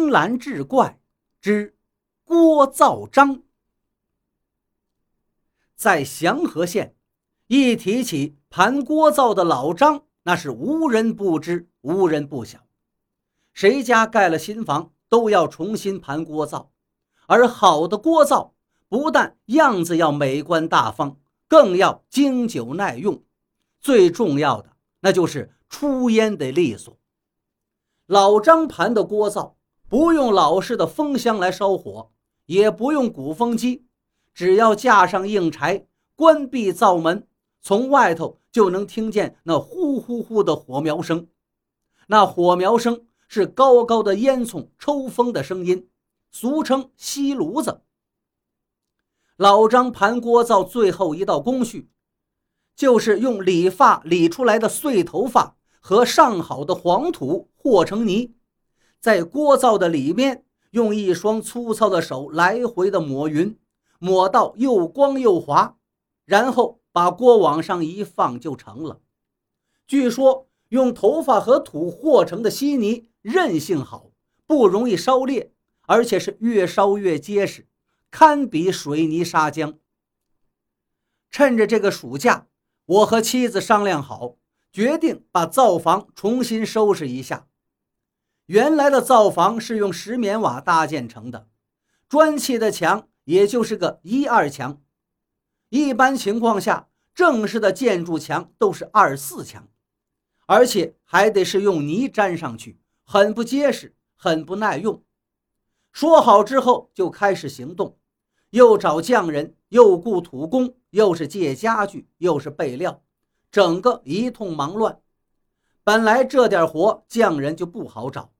[0.00, 0.98] 青蓝志怪
[1.42, 1.76] 之
[2.24, 3.42] 郭造章。
[5.76, 6.94] 在祥和县，
[7.48, 12.60] 一提起盘锅灶的老张，那是无人不知，无人不晓。
[13.52, 16.72] 谁家盖了新房，都要重新盘锅灶。
[17.26, 18.54] 而好的锅灶，
[18.88, 23.22] 不但样子要美观大方，更要经久耐用。
[23.78, 26.98] 最重要的，那就是出烟得利索。
[28.06, 29.58] 老张盘的锅灶，
[29.90, 32.12] 不用老式的风箱来烧火，
[32.46, 33.88] 也不用鼓风机。
[34.32, 35.84] 只要架上硬柴，
[36.14, 37.26] 关闭灶门，
[37.60, 41.26] 从外头就能听见那呼呼呼的火苗声。
[42.06, 45.88] 那火苗声是高高的烟囱抽风的声音，
[46.30, 47.82] 俗称吸炉子。
[49.36, 51.90] 老张盘锅灶最后一道工序，
[52.76, 58.36] 就是用理发理出来的碎头发和上好的黄土和成泥，
[59.00, 63.58] 在锅灶的里面用一双粗糙的手来回的抹匀。
[64.02, 65.76] 抹到又光又滑，
[66.24, 69.02] 然后把锅往上一放就成了。
[69.86, 74.10] 据说用头发和土和成的稀泥韧性好，
[74.46, 77.66] 不容易烧裂，而且是越烧越结实，
[78.10, 79.76] 堪比水泥砂浆。
[81.28, 82.46] 趁着这个暑假，
[82.86, 84.36] 我和妻子商量好，
[84.72, 87.48] 决定把灶房重新收拾一下。
[88.50, 91.46] 原来的灶房是用石棉瓦搭建成的，
[92.08, 93.06] 砖砌的墙。
[93.24, 94.82] 也就是个一二墙，
[95.68, 99.68] 一般情况下，正式的建筑墙都是二四墙，
[100.46, 105.04] 而且还得是用泥粘上去，很不结实，很不耐用。
[105.92, 107.96] 说好之后就开始行动，
[108.48, 113.04] 又找匠人，又雇土工，又是借家具，又是备料，
[113.52, 115.00] 整个一通忙乱。
[115.84, 118.32] 本来这点活匠人就不好找，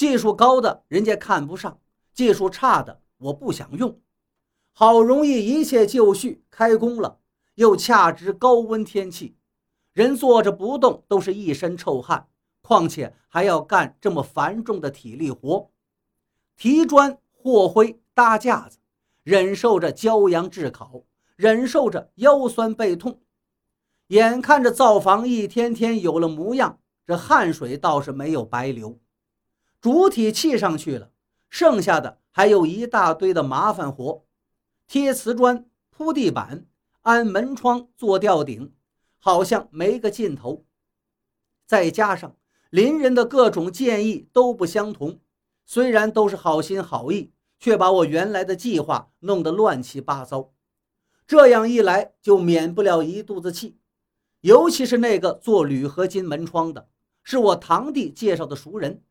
[0.00, 1.78] 技术高的人家看不上，
[2.14, 4.00] 技术差的我不想用。
[4.72, 7.18] 好容易一切就绪，开工了，
[7.56, 9.36] 又恰值高温天气，
[9.92, 12.26] 人坐着不动都是一身臭汗，
[12.62, 15.70] 况且还要干这么繁重的体力活，
[16.56, 18.78] 提砖、和灰、搭架子，
[19.22, 21.04] 忍受着骄阳炙烤，
[21.36, 23.20] 忍受着腰酸背痛，
[24.06, 28.98] 眼看着灶房一天天有了模样，这汗水倒是没有白流，
[29.80, 31.10] 主体砌上去了，
[31.48, 34.24] 剩下的还有一大堆的麻烦活。
[34.86, 36.66] 贴瓷砖、铺地板、
[37.02, 38.74] 安门窗、做吊顶，
[39.18, 40.64] 好像没个尽头。
[41.66, 42.36] 再加上
[42.68, 45.20] 邻人的各种建议都不相同，
[45.64, 50.52] 虽然都是好心好意，却把我原来的计划弄得乱七八糟。
[51.26, 53.78] 这样一来，就免不了一肚子气。
[54.40, 56.88] 尤其是那个做铝合金门窗的，
[57.22, 59.02] 是我堂弟介绍的熟人，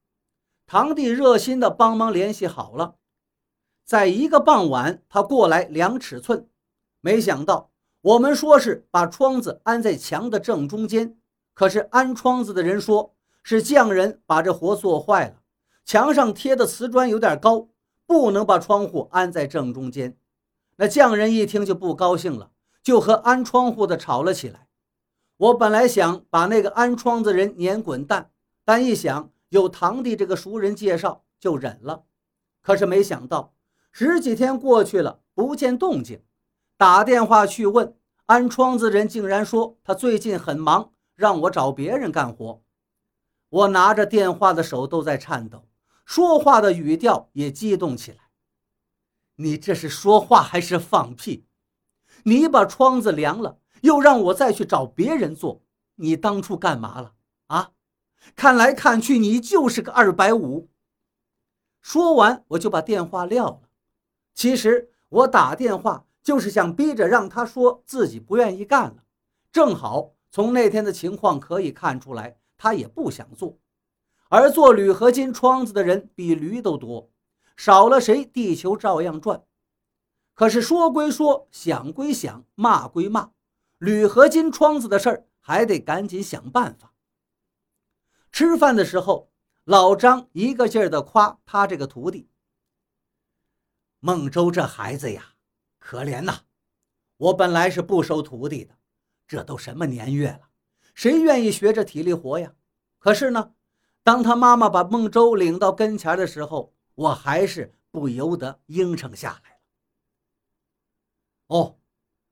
[0.69, 2.94] 堂弟热心的帮忙联系好了。
[3.84, 6.47] 在一个傍晚，他过来量尺寸，
[7.02, 7.72] 没想到
[8.02, 11.18] 我们说是把窗子安在墙的正中间，
[11.56, 15.41] 可是安窗子的人说是匠人把这活做坏了，
[15.85, 17.68] 墙上贴的瓷砖有点高，
[18.06, 20.16] 不能把窗户安在正中间。
[20.75, 22.51] 那匠人一听就不高兴了，
[22.84, 24.68] 就和安窗户的吵了起来。
[25.38, 28.30] 我本来想把那个安窗子人撵滚蛋，
[28.63, 32.06] 但一想有堂弟这个熟人介绍，就忍了。
[32.62, 33.54] 可是没想到。
[33.92, 36.22] 十几天过去了，不见动静，
[36.78, 42.62] 打电话去问安窗子人，竟然说他最近很忙，让我找别人干活。
[43.50, 45.68] 我拿着电话的手都在颤抖，
[46.06, 48.30] 说话的语调也激动起来。
[49.38, 51.48] 你这是说话还是放屁？
[52.24, 55.64] 你把窗子凉了，又让我再去找别人做，
[55.96, 57.16] 你当初干嘛了？
[58.35, 60.69] 看来看去，你就是个二百五。
[61.81, 63.62] 说完，我就把电话撂了。
[64.34, 69.03] 其实我打电话就是想逼着让他说自己不愿意干了，
[69.52, 73.57] 正好从那天的情况可以看出来，他也不想做。
[74.30, 77.10] 而做铝合金窗子的人比驴都多，
[77.57, 79.44] 少了谁，地球照样转。
[80.36, 83.31] 可是说归说，想归想，骂归骂，
[83.80, 86.88] 铝合金窗子的事儿还得赶紧想办法。
[88.39, 89.30] 吃饭的时候，
[89.65, 92.30] 老张一个劲儿地夸他这个徒弟。
[94.00, 95.33] 孟周这孩子呀，
[95.77, 96.44] 可怜呐！
[97.18, 98.77] 我本来是不收徒弟的，
[99.27, 100.51] 这都什么年月了，
[100.94, 102.53] 谁愿意学这体力活呀？
[102.97, 103.53] 可是呢，
[104.03, 109.57] 当他妈妈把孟周领到跟前的时候，我还是不由得应承下来了。
[111.47, 111.77] 哦，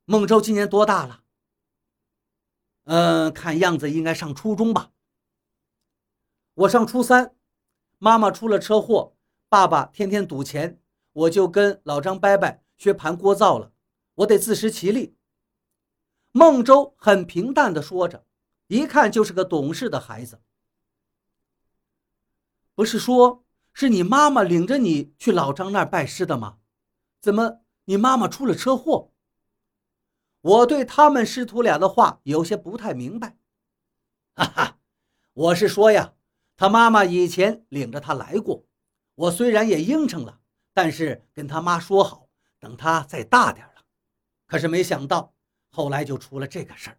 [0.06, 1.24] 孟周今年多大了？
[2.86, 4.94] 嗯，看样子应该上初中吧。
[6.58, 7.36] 我上初三，
[8.00, 9.16] 妈妈出了车祸，
[9.48, 10.82] 爸爸天天赌钱，
[11.14, 13.72] 我就跟老张伯伯学盘锅灶了。
[14.16, 15.16] 我得自食其力。”
[16.34, 18.26] 孟周很平淡地说着，
[18.68, 20.42] 一看就是个懂事的孩子。
[22.74, 26.58] 不是说是你妈妈领着你去老张那儿拜师的吗？
[27.22, 29.12] 怎么你妈妈出了车祸？
[30.42, 33.38] 我对他们师徒俩的话有些不太明白。
[34.34, 34.80] 哈哈，
[35.34, 36.16] 我是说呀，
[36.58, 38.66] 他妈妈以前领着他来过，
[39.16, 40.42] 我虽然也应承了，
[40.74, 42.28] 但是跟他妈说好，
[42.60, 43.86] 等他再大点了。
[44.46, 45.34] 可是没想到。
[45.70, 46.98] 后来就出了这个事儿，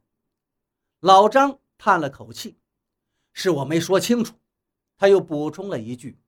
[1.00, 2.58] 老张叹了口气，
[3.32, 4.36] 是我没说清楚。
[4.96, 6.20] 他又补充了一句：“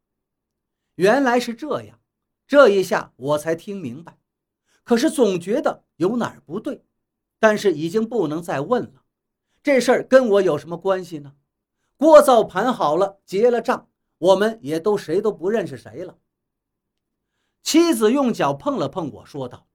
[0.97, 2.00] 原来是这样。”
[2.49, 4.19] 这一下我才听明白，
[4.83, 6.83] 可是总觉得有哪儿不对，
[7.38, 9.05] 但是已经不能再问了。
[9.62, 11.37] 这事儿跟我有什么关系呢？
[12.00, 13.87] 锅灶盘好了，结了账，
[14.17, 16.17] 我们也都谁都不认识谁了。
[17.62, 19.69] 妻子用脚碰了碰我说道：“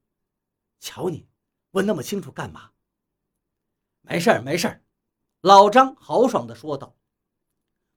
[0.81, 1.27] 瞧你。”
[1.73, 2.71] 问那么清楚干嘛？
[4.01, 4.81] 没事儿，没事儿。
[5.41, 6.95] 老张豪爽地说道。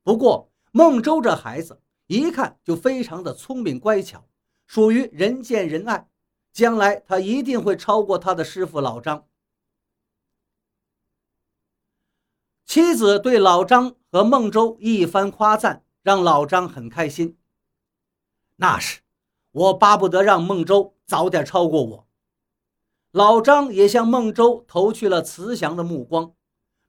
[0.02, 4.28] 不过孟周这孩子一看就非常的聪明乖巧，
[4.66, 6.06] 属于人见人爱，
[6.52, 9.27] 将来他一定会超过他的师傅老张。
[12.68, 17.38] 妻子对老张和孟周一番夸赞，让老张很开心。
[18.56, 19.00] 那是，
[19.52, 22.06] 我巴不得让孟周早点超过我。
[23.10, 26.34] 老张也向孟周投去了慈祥的目光，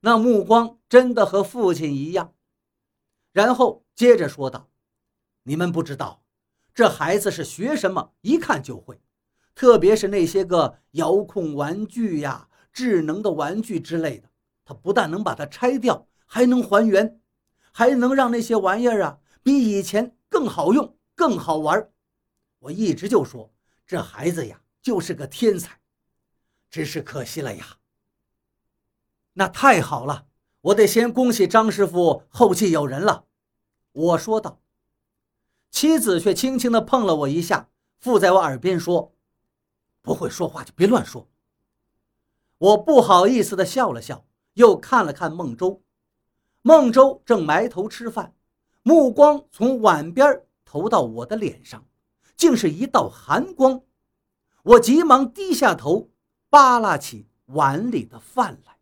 [0.02, 2.34] 那目光真的和父亲一样。
[3.32, 4.68] 然后接着说道
[5.44, 6.25] ：“你们不知道，
[6.75, 9.00] 这孩子是学什么，一看就会。
[9.56, 14.29] 特别是那些个遥控玩具呀、智能的玩具之类的，
[14.69, 17.19] 他不但能把它拆掉，还能还原，
[17.71, 21.89] 还能让那些玩意儿啊比以前更好用、更好玩。
[22.60, 23.51] 我一直就说，
[23.88, 25.80] 这孩子呀就是个天才。”
[26.69, 27.77] 只是可惜了呀。
[29.33, 30.27] 那太好了，
[30.62, 33.25] 我得先恭喜张师傅后继有人了。
[33.92, 34.62] 我说道。
[35.72, 39.15] 妻子却轻轻地碰了我一下，附在我耳边说
[40.04, 41.27] ：“不会说话就别乱说。”
[42.60, 44.27] 我不好意思地笑了笑，
[44.60, 45.82] 又看了看孟周。
[46.62, 48.36] 孟周正埋头吃饭，
[48.84, 51.86] 目光从碗边投到我的脸上，
[52.36, 53.82] 竟是一道寒光。
[54.64, 56.10] 我急忙低下头。
[56.52, 58.79] 扒拉起碗里的饭来。